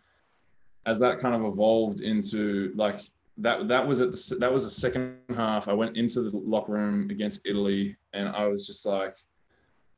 [0.86, 3.00] as that kind of evolved into like
[3.38, 5.68] that, that was at the that was the second half.
[5.68, 9.16] I went into the locker room against Italy, and I was just like,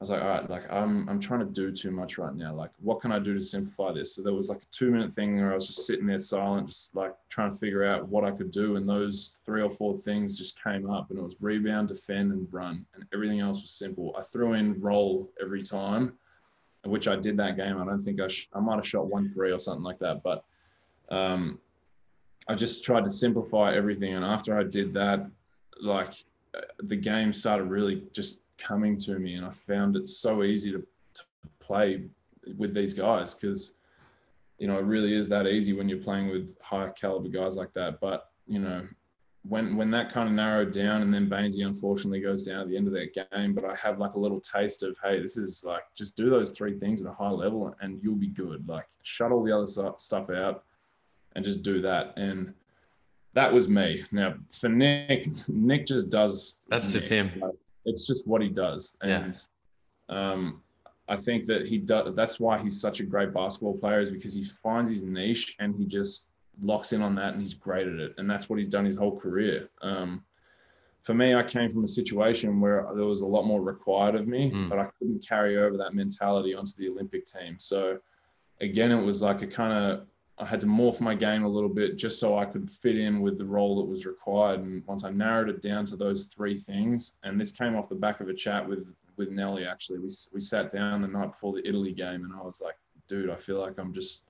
[0.01, 2.55] was like, all right, like I'm I'm trying to do too much right now.
[2.55, 4.15] Like, what can I do to simplify this?
[4.15, 6.69] So there was like a two minute thing where I was just sitting there silent,
[6.69, 8.77] just like trying to figure out what I could do.
[8.77, 12.49] And those three or four things just came up, and it was rebound, defend, and
[12.53, 14.15] run, and everything else was simple.
[14.19, 16.15] I threw in roll every time,
[16.85, 17.81] which I did that game.
[17.81, 20.23] I don't think I sh- I might have shot one three or something like that,
[20.23, 20.45] but
[21.11, 21.59] um,
[22.49, 24.15] I just tried to simplify everything.
[24.15, 25.27] And after I did that,
[25.81, 26.13] like
[26.55, 30.73] uh, the game started really just coming to me and I found it so easy
[30.73, 31.23] to, to
[31.61, 32.05] play
[32.57, 33.75] with these guys because
[34.59, 37.73] you know it really is that easy when you're playing with high caliber guys like
[37.75, 38.01] that.
[38.01, 38.87] But you know
[39.49, 42.77] when when that kind of narrowed down and then Baynesy unfortunately goes down at the
[42.77, 45.65] end of that game but I have like a little taste of hey this is
[45.67, 48.67] like just do those three things at a high level and you'll be good.
[48.69, 50.65] Like shut all the other stuff out
[51.35, 52.15] and just do that.
[52.17, 52.55] And
[53.35, 54.05] that was me.
[54.13, 57.31] Now for Nick Nick just does That's just him.
[57.41, 57.53] Like,
[57.85, 59.25] it's just what he does Yeah.
[59.25, 59.49] and
[60.09, 60.61] um,
[61.09, 62.15] I think that he does.
[62.15, 65.75] That's why he's such a great basketball player is because he finds his niche and
[65.77, 66.31] he just
[66.63, 68.15] locks in on that and he's great at it.
[68.17, 69.69] And that's what he's done his whole career.
[69.83, 70.25] Um,
[71.03, 74.27] for me, I came from a situation where there was a lot more required of
[74.27, 74.71] me, Mm.
[74.71, 77.57] but I couldn't carry over that mentality onto the Olympic team.
[77.59, 77.99] So
[78.63, 80.07] again, it was like a kind of
[80.39, 83.21] I had to morph my game a little bit just so I could fit in
[83.21, 84.61] with the role that was required.
[84.61, 87.95] And once I narrowed it down to those three things, and this came off the
[87.95, 89.99] back of a chat with with Nelly actually.
[89.99, 93.31] We we sat down the night before the Italy game, and I was like, dude,
[93.31, 94.25] I feel like I'm just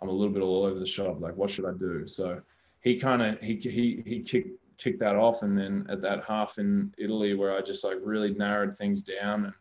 [0.00, 1.20] I'm a little bit all over the shop.
[1.20, 2.06] Like, what should I do?
[2.06, 2.40] So
[2.80, 6.58] he kind of he he he kicked kicked that off, and then at that half
[6.58, 9.54] in Italy where I just like really narrowed things down and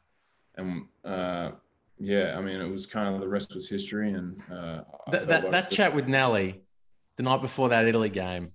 [0.55, 1.51] and uh,
[1.99, 4.81] yeah, I mean it was kind of the rest was history, and uh,
[5.11, 6.61] That, that, like- that chat with Nelly
[7.17, 8.51] the night before that Italy game,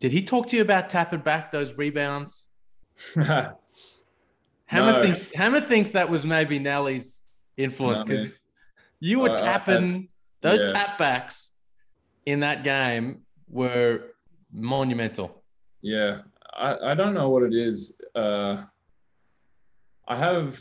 [0.00, 2.46] did he talk to you about tapping back those rebounds?
[3.14, 3.54] Hammer
[4.92, 5.02] No.
[5.02, 7.24] thinks Hammer thinks that was maybe Nelly's
[7.56, 8.40] influence No, because
[9.00, 10.08] you were I- I- tapping
[10.42, 10.68] those yeah.
[10.70, 11.52] tap backs
[12.26, 14.12] in that game were
[14.52, 15.42] monumental.
[15.82, 16.22] Yeah,
[16.54, 18.00] I, I don't know what it is.
[18.14, 18.64] Uh,
[20.08, 20.60] I have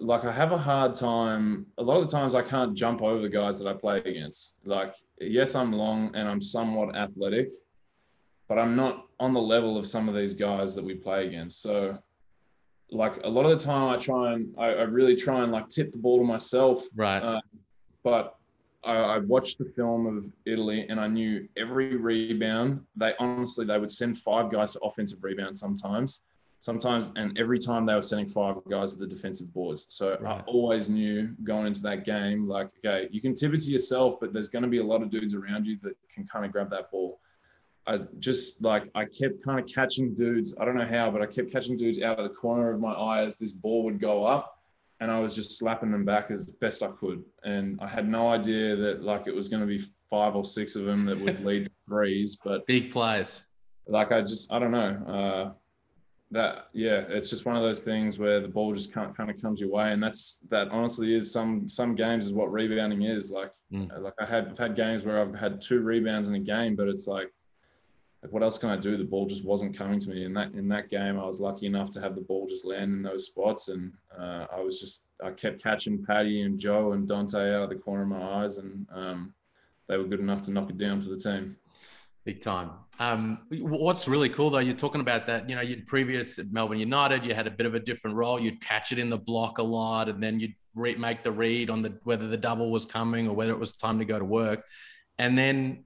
[0.00, 1.66] like I have a hard time.
[1.78, 4.60] A lot of the times I can't jump over the guys that I play against.
[4.64, 7.50] Like yes, I'm long and I'm somewhat athletic,
[8.48, 11.62] but I'm not on the level of some of these guys that we play against.
[11.62, 11.98] So
[12.90, 15.68] like a lot of the time I try and I, I really try and like
[15.68, 16.86] tip the ball to myself.
[16.94, 17.22] Right.
[17.22, 17.40] Uh,
[18.02, 18.36] but
[18.84, 22.84] I, I, watched the film of Italy and I knew every rebound.
[22.96, 26.20] They honestly they would send five guys to offensive rebound sometimes,
[26.64, 29.84] sometimes, and every time they were sending five guys to the defensive boards.
[29.90, 30.40] So right.
[30.40, 34.18] I always knew going into that game, like, okay, you can tip it to yourself,
[34.18, 36.52] but there's going to be a lot of dudes around you that can kind of
[36.52, 37.20] grab that ball.
[37.86, 40.56] I just like I kept kind of catching dudes.
[40.58, 42.92] I don't know how, but I kept catching dudes out of the corner of my
[42.92, 44.58] eye as this ball would go up,
[45.00, 47.22] and I was just slapping them back as best I could.
[47.44, 50.76] And I had no idea that like it was going to be five or six
[50.76, 53.42] of them that would lead to threes, but big plays.
[53.86, 54.96] Like I just I don't know.
[55.06, 55.52] Uh,
[56.30, 59.40] that yeah, it's just one of those things where the ball just can't kind of
[59.40, 63.30] comes your way, and that's that honestly is some some games is what rebounding is
[63.30, 63.52] like.
[63.72, 64.00] Mm.
[64.00, 66.88] Like I had I've had games where I've had two rebounds in a game, but
[66.88, 67.32] it's like
[68.24, 68.96] like what else can I do?
[68.96, 70.24] The ball just wasn't coming to me.
[70.24, 72.92] In that in that game, I was lucky enough to have the ball just land
[72.92, 77.06] in those spots, and uh, I was just I kept catching Patty and Joe and
[77.06, 79.34] Dante out of the corner of my eyes, and um,
[79.88, 81.56] they were good enough to knock it down for the team.
[82.24, 82.70] Big time.
[82.98, 85.48] Um, what's really cool though, you're talking about that.
[85.48, 88.40] You know, you'd previous at Melbourne United, you had a bit of a different role.
[88.40, 91.70] You'd catch it in the block a lot, and then you'd re- make the read
[91.70, 94.24] on the whether the double was coming or whether it was time to go to
[94.24, 94.64] work.
[95.18, 95.84] And then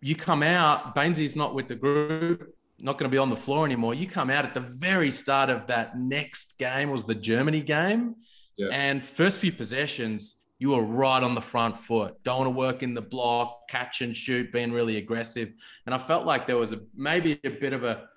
[0.00, 3.66] you come out, Baynesy's not with the group, not going to be on the floor
[3.66, 3.94] anymore.
[3.94, 8.14] You come out at the very start of that next game was the Germany game.
[8.56, 8.68] Yeah.
[8.70, 12.94] And first few possessions, you were right on the front foot, going to work in
[12.94, 15.52] the block, catch and shoot, being really aggressive.
[15.86, 18.08] And I felt like there was a maybe a bit of a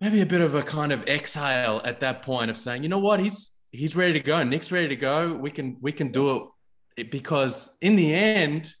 [0.00, 2.98] maybe a bit of a kind of exhale at that point of saying, you know
[2.98, 4.42] what, he's he's ready to go.
[4.42, 5.34] Nick's ready to go.
[5.34, 6.50] We can we can do
[6.96, 8.72] it because in the end,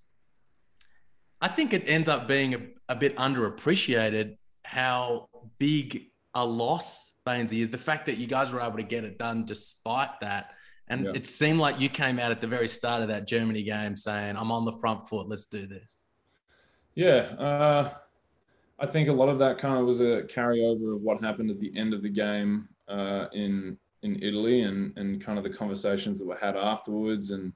[1.40, 7.60] I think it ends up being a, a bit underappreciated how big a loss Baynesy
[7.60, 7.70] is.
[7.70, 10.52] The fact that you guys were able to get it done despite that.
[10.90, 11.12] And yeah.
[11.14, 14.36] it seemed like you came out at the very start of that Germany game saying,
[14.36, 16.02] I'm on the front foot, let's do this.
[16.96, 17.28] Yeah.
[17.38, 17.92] Uh,
[18.80, 21.60] I think a lot of that kind of was a carryover of what happened at
[21.60, 26.18] the end of the game uh, in in Italy and, and kind of the conversations
[26.18, 27.30] that were had afterwards.
[27.30, 27.52] And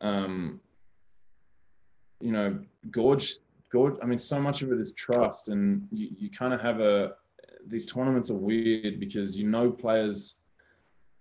[0.00, 0.60] um,
[2.20, 2.58] you know,
[2.90, 3.34] gorge,
[3.70, 3.94] gorge.
[4.02, 7.12] I mean, so much of it is trust, and you, you kind of have a.
[7.66, 10.41] These tournaments are weird because you know players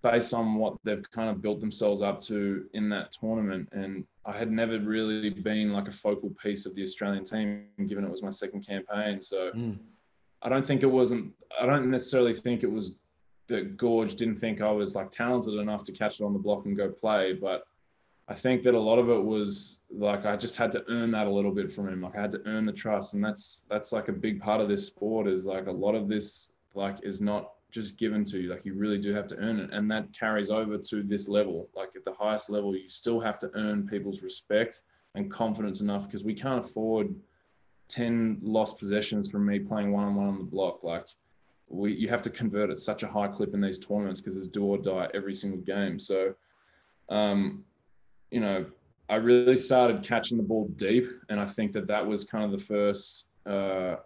[0.03, 3.69] based on what they've kind of built themselves up to in that tournament.
[3.71, 8.03] And I had never really been like a focal piece of the Australian team, given
[8.03, 9.21] it was my second campaign.
[9.21, 9.77] So mm.
[10.41, 12.97] I don't think it wasn't, I don't necessarily think it was
[13.47, 16.65] that Gorge didn't think I was like talented enough to catch it on the block
[16.65, 17.33] and go play.
[17.33, 17.65] But
[18.27, 21.27] I think that a lot of it was like I just had to earn that
[21.27, 22.01] a little bit from him.
[22.01, 24.69] Like I had to earn the trust, and that's that's like a big part of
[24.69, 25.27] this sport.
[25.27, 28.49] Is like a lot of this like is not just given to you.
[28.49, 31.69] Like you really do have to earn it, and that carries over to this level.
[31.75, 34.84] Like at the highest level, you still have to earn people's respect
[35.15, 37.13] and confidence enough because we can't afford
[37.88, 40.84] ten lost possessions from me playing one on one on the block.
[40.84, 41.07] Like
[41.67, 44.47] we, you have to convert at such a high clip in these tournaments because it's
[44.47, 45.97] do or die every single game.
[45.99, 46.36] So.
[47.10, 47.65] Um,
[48.31, 48.65] you know,
[49.10, 52.51] I really started catching the ball deep, and I think that that was kind of
[52.51, 53.97] the first uh,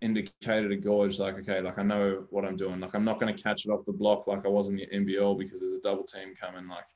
[0.00, 2.80] indicator to Gorge, like, okay, like I know what I'm doing.
[2.80, 4.86] Like I'm not going to catch it off the block like I was in the
[4.86, 6.68] NBL because there's a double team coming.
[6.68, 6.86] Like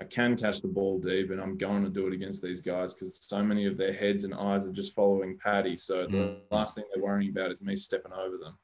[0.00, 2.94] I can catch the ball deep, and I'm going to do it against these guys
[2.94, 5.76] because so many of their heads and eyes are just following Patty.
[5.76, 6.12] So mm.
[6.12, 8.58] the last thing they're worrying about is me stepping over them.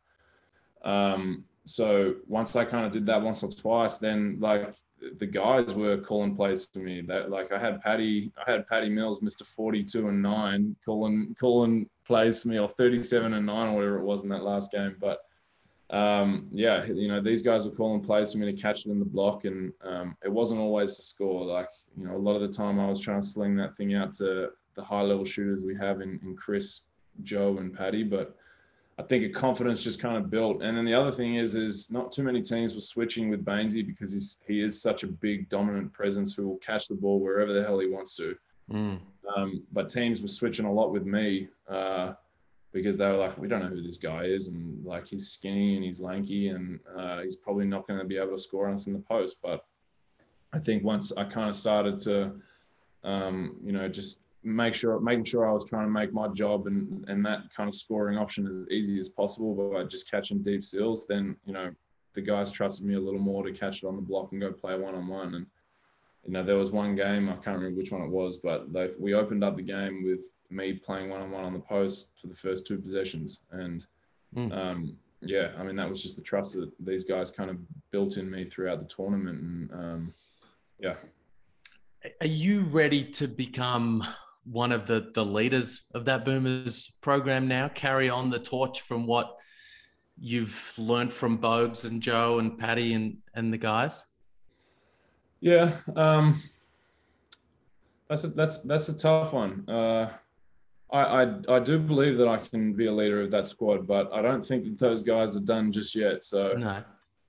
[0.85, 4.74] Um, so once I kind of did that once or twice, then like
[5.18, 7.00] the guys were calling plays for me.
[7.00, 11.35] That like I had Patty, I had Patty Mills, Mister Forty Two and Nine, calling
[11.40, 14.43] calling plays for me, or Thirty Seven and Nine, or whatever it was in that
[14.43, 14.97] last game.
[15.01, 15.21] But
[15.90, 18.99] um, yeah, you know these guys were calling plays for me to catch it in
[18.99, 21.45] the block, and um, it wasn't always to score.
[21.45, 23.95] Like you know, a lot of the time I was trying to sling that thing
[23.95, 26.87] out to the high level shooters we have in, in Chris,
[27.22, 28.37] Joe, and Patty, but
[28.99, 30.62] I think a confidence just kind of built.
[30.62, 33.85] And then the other thing is, is not too many teams were switching with Baynesy
[33.85, 37.53] because he's he is such a big dominant presence who will catch the ball wherever
[37.53, 38.37] the hell he wants to.
[38.70, 39.01] Mm.
[39.37, 42.14] Um, but teams were switching a lot with me uh,
[42.72, 45.77] because they were like, we don't know who this guy is, and like he's skinny
[45.77, 48.75] and he's lanky, and uh, he's probably not going to be able to score on
[48.75, 49.41] us in the post.
[49.43, 49.64] But
[50.53, 52.33] I think once I kind of started to,
[53.03, 56.66] um, you know, just make sure making sure I was trying to make my job
[56.66, 60.62] and and that kind of scoring option as easy as possible by just catching deep
[60.62, 61.70] seals, then you know
[62.12, 64.53] the guys trusted me a little more to catch it on the block and go
[64.53, 65.35] play one on one.
[65.35, 65.47] And
[66.27, 68.91] you know there was one game I can't remember which one it was, but they
[68.99, 72.29] we opened up the game with me playing one on one on the post for
[72.29, 73.87] the first two possessions, and
[74.35, 74.53] mm.
[74.57, 77.59] um, yeah, I mean that was just the trust that these guys kind of
[77.91, 80.14] built in me throughout the tournament, and um,
[80.79, 80.95] yeah.
[82.20, 84.07] Are you ready to become
[84.45, 87.68] one of the the leaders of that Boomers program now?
[87.68, 89.37] Carry on the torch from what
[90.18, 94.03] you've learned from Bogues and Joe and Patty and and the guys.
[95.45, 96.40] Yeah, um,
[98.09, 99.68] that's a, that's that's a tough one.
[99.68, 100.09] Uh,
[100.90, 104.11] I, I I do believe that I can be a leader of that squad, but
[104.11, 106.24] I don't think that those guys are done just yet.
[106.24, 106.82] So no.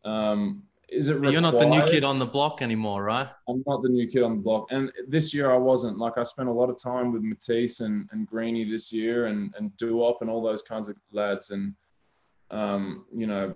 [0.10, 3.82] Um, is it you're not the new kid on the block anymore right i'm not
[3.82, 6.52] the new kid on the block and this year i wasn't like i spent a
[6.52, 10.44] lot of time with Matisse and, and greeny this year and and Duop and all
[10.44, 11.74] those kinds of lads and
[12.52, 13.56] um, you know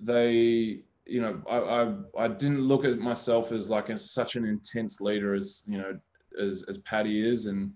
[0.00, 4.44] they you know I, I i didn't look at myself as like a, such an
[4.44, 5.98] intense leader as you know
[6.40, 7.72] as as Patty is and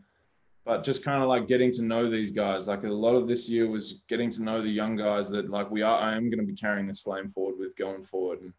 [0.64, 2.68] but just kind of like getting to know these guys.
[2.68, 5.70] Like a lot of this year was getting to know the young guys that like
[5.70, 5.99] we are.
[5.99, 8.53] I am going to be carrying this flame forward with going forward, and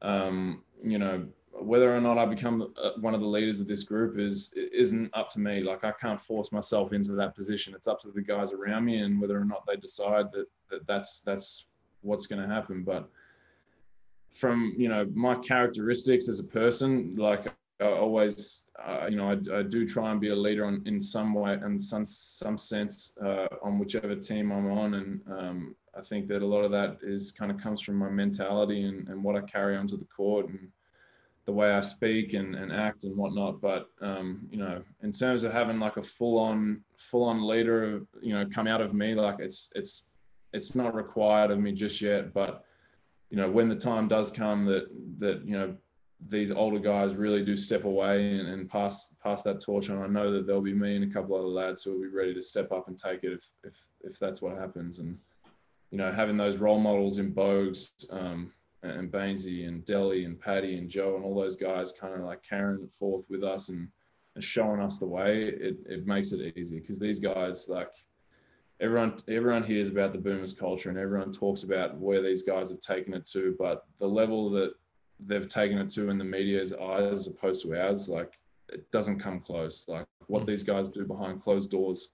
[0.00, 3.82] um, you know whether or not I become uh, one of the leaders of this
[3.82, 5.60] group is isn't up to me.
[5.60, 7.74] Like I can't force myself into that position.
[7.74, 10.86] It's up to the guys around me and whether or not they decide that, that
[10.86, 11.66] that's that's
[12.00, 12.82] what's going to happen.
[12.82, 13.10] But
[14.36, 17.46] from you know my characteristics as a person, like
[17.80, 20.98] I always, uh, you know, I, I, do try and be a leader on, in
[20.98, 26.00] some way, and some some sense, uh, on whichever team I'm on, and um, I
[26.00, 29.22] think that a lot of that is kind of comes from my mentality and, and
[29.22, 30.68] what I carry onto the court and
[31.44, 33.60] the way I speak and, and act and whatnot.
[33.60, 38.02] But um, you know, in terms of having like a full on full on leader,
[38.22, 40.08] you know, come out of me, like it's it's
[40.52, 42.64] it's not required of me just yet, but
[43.30, 45.76] you know, when the time does come that that you know
[46.28, 50.02] these older guys really do step away and, and, pass pass that torch on.
[50.02, 52.32] I know that there'll be me and a couple other lads who will be ready
[52.32, 54.98] to step up and take it if if if that's what happens.
[54.98, 55.18] And
[55.90, 58.52] you know, having those role models in Bogues um,
[58.82, 62.42] and Baynesy and Delly and Patty and Joe and all those guys kind of like
[62.42, 63.88] carrying it forth with us and,
[64.34, 67.92] and showing us the way, it, it makes it easy because these guys like
[68.80, 72.80] everyone everyone hears about the boomers culture and everyone talks about where these guys have
[72.80, 74.74] taken it to, but the level that
[75.20, 79.20] they've taken it to in the media's eyes as opposed to ours, like it doesn't
[79.20, 79.86] come close.
[79.88, 80.46] Like what mm.
[80.46, 82.12] these guys do behind closed doors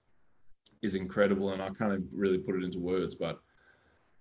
[0.81, 3.15] is incredible, and I can't really put it into words.
[3.15, 3.39] But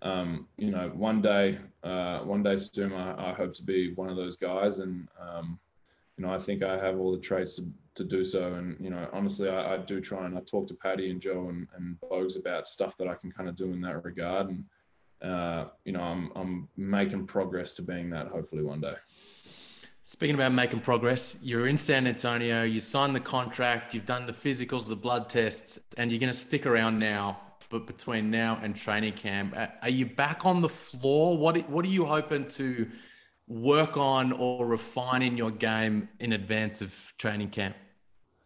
[0.02, 4.08] um, you know, one day, uh, one day soon, I, I, hope to be one
[4.10, 5.60] of those guys, and um,
[6.16, 8.54] you know, I think I have all the traits to, to do so.
[8.54, 11.48] And you know, honestly, I, I, do try and I talk to Patty and Joe
[11.48, 14.64] and, and Bogues about stuff that I can kind of do in that regard, and
[15.22, 18.94] uh, you know, I'm, I'm making progress to being that hopefully one day.
[20.04, 24.32] Speaking about making progress, you're in San Antonio, you signed the contract, you've done the
[24.32, 27.40] physicals, the blood tests, and you're going to stick around now.
[27.70, 31.38] But between now and training camp, are you back on the floor?
[31.38, 32.90] What What are you hoping to
[33.52, 37.76] work on or refine in your game in advance of training camp?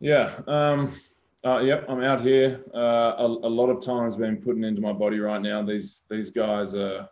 [0.00, 0.92] Yeah, um,
[1.44, 2.64] uh, yep, I'm out here.
[2.74, 5.62] Uh, a, a, lot of time's been putting into my body right now.
[5.62, 7.08] These these guys are.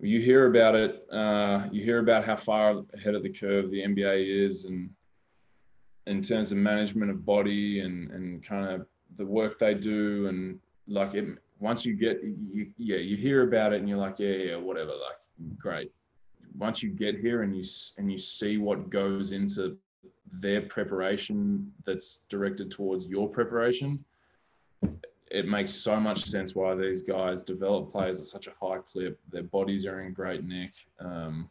[0.00, 1.06] You hear about it.
[1.12, 4.90] Uh, you hear about how far ahead of the curve the NBA is, and
[6.06, 8.86] in terms of management of body and and kind of
[9.16, 10.58] the work they do, and
[10.88, 14.34] like it, once you get, you, yeah, you hear about it, and you're like, yeah,
[14.34, 15.92] yeah, whatever, like great.
[16.56, 17.62] Once you get here and you
[17.98, 19.76] and you see what goes into
[20.40, 24.04] their preparation that's directed towards your preparation,
[25.30, 29.18] it makes so much sense why these guys develop players at such a high clip.
[29.30, 31.48] Their bodies are in great nick, um,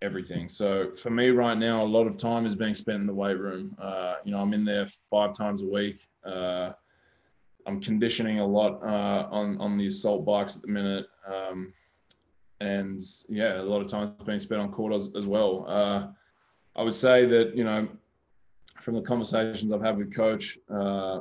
[0.00, 0.48] everything.
[0.48, 3.38] So for me right now, a lot of time is being spent in the weight
[3.38, 3.76] room.
[3.78, 6.06] Uh, you know, I'm in there five times a week.
[6.24, 6.72] Uh,
[7.66, 11.72] I'm conditioning a lot uh, on on the assault bikes at the minute, um,
[12.62, 15.64] and yeah, a lot of time is being spent on court as, as well.
[15.68, 16.06] Uh,
[16.76, 17.88] I would say that you know
[18.80, 21.20] from the conversations I've had with Coach, uh,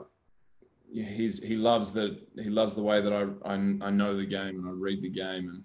[0.93, 4.59] he's he loves that he loves the way that I, I, I know the game
[4.59, 5.63] and I read the game,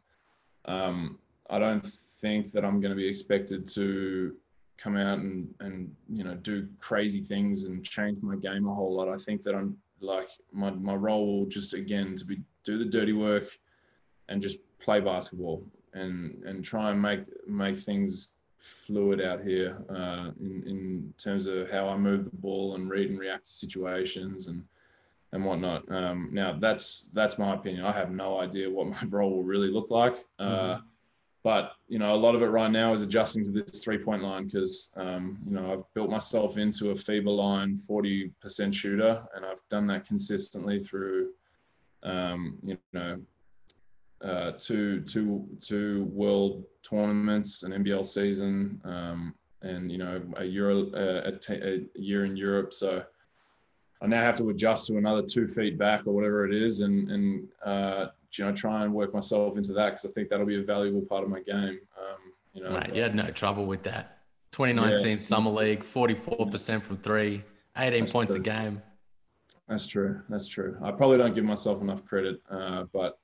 [0.64, 1.18] and um,
[1.51, 1.87] I don't
[2.22, 4.35] think that I'm going to be expected to
[4.79, 8.95] come out and and you know do crazy things and change my game a whole
[8.95, 9.09] lot.
[9.09, 12.85] I think that I'm like my my role will just again to be do the
[12.85, 13.49] dirty work
[14.29, 15.62] and just play basketball
[15.95, 21.70] and and try and make make things fluid out here uh, in in terms of
[21.70, 24.62] how I move the ball and read and react to situations and
[25.33, 25.91] and whatnot.
[25.91, 27.85] Um, now that's that's my opinion.
[27.85, 30.24] I have no idea what my role will really look like.
[30.39, 30.87] Uh, mm-hmm.
[31.43, 34.47] But you know, a lot of it right now is adjusting to this three-point line
[34.47, 39.61] because um, you know I've built myself into a FIBA line 40% shooter, and I've
[39.68, 41.31] done that consistently through
[42.03, 43.20] um, you know
[44.23, 50.91] uh, two two two world tournaments, an NBL season, um, and you know a Euro
[50.93, 52.73] uh, a year in Europe.
[52.73, 53.05] So
[54.01, 57.11] I now have to adjust to another two feet back or whatever it is, and
[57.11, 60.61] and uh, you know try and work myself into that because I think that'll be
[60.61, 61.81] a valuable part of my game.
[61.99, 64.19] Um, you know, Mate, you had no trouble with that.
[64.53, 65.17] 2019 yeah.
[65.17, 67.45] Summer League, 44% from three,
[67.77, 68.41] 18 That's points true.
[68.41, 68.83] a game.
[69.69, 70.23] That's true.
[70.31, 70.79] That's true.
[70.83, 73.19] I probably don't give myself enough credit, uh, but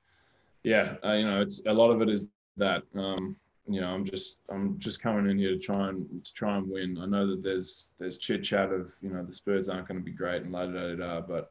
[0.63, 2.83] yeah, uh, you know, it's a lot of it is that.
[2.95, 3.35] Um,
[3.65, 6.69] you know, I'm just I'm just coming in here to try and to try and
[6.69, 6.97] win.
[6.99, 10.03] I know that there's there's chit chat of you know the Spurs aren't going to
[10.03, 11.49] be great and la da da da, but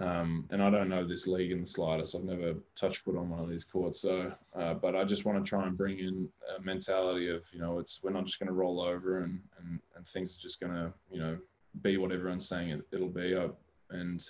[0.00, 2.14] um, and I don't know this league in the slightest.
[2.14, 4.00] I've never touched foot on one of these courts.
[4.00, 6.26] So, uh, but I just want to try and bring in
[6.56, 9.78] a mentality of, you know, it's we're not just going to roll over and, and,
[9.94, 11.38] and things are just going to, you know,
[11.82, 13.34] be what everyone's saying it, it'll be.
[13.34, 13.48] Uh,
[13.90, 14.26] and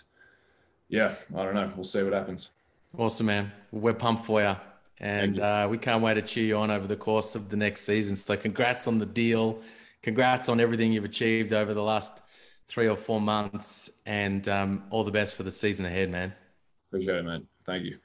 [0.89, 1.73] yeah, I don't know.
[1.77, 2.51] We'll see what happens.
[2.97, 3.53] Awesome, man.
[3.71, 4.57] We're pumped for you.
[4.99, 5.41] And.
[5.41, 8.17] Uh, we can't wait to cheer you on over the course of the next season.
[8.17, 9.63] So, congrats on the deal.
[10.03, 12.23] Congrats on everything you've achieved over the last
[12.67, 16.33] three or four months, and um, all the best for the season ahead, man.
[16.89, 17.47] Appreciate it, man.
[17.65, 17.99] Thank you.